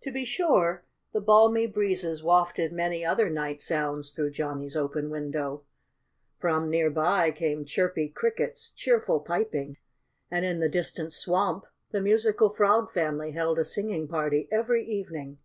[0.00, 0.82] To be sure,
[1.12, 5.62] the balmy breezes wafted many other night sounds through Johnnie's open window.
[6.40, 9.76] From near by came Chirpy Cricket's cheerful piping.
[10.32, 15.38] And in the distant swamp the musical Frog family held a singing party every evening.